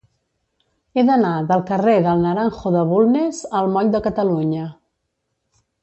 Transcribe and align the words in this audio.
He 0.99 1.03
d'anar 1.09 1.33
del 1.51 1.61
carrer 1.67 1.93
del 2.07 2.25
Naranjo 2.29 2.73
de 2.77 2.81
Bulnes 2.95 3.43
al 3.61 3.71
moll 3.77 3.93
de 3.97 4.03
Catalunya. 4.09 4.65